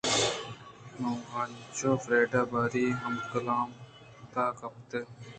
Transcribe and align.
انوں 0.93 1.17
انچوش 1.39 1.95
فریڈا 2.03 2.41
ءِ 2.45 2.49
باری 2.51 2.85
ءَ 2.91 2.99
ہم 3.03 3.15
کلام 3.31 3.69
تہاکپتگ 4.31 5.05